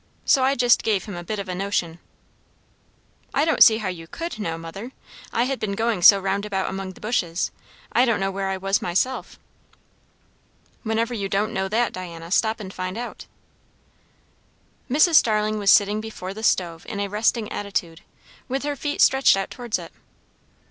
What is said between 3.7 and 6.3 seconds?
how you could know, mother; I had been going so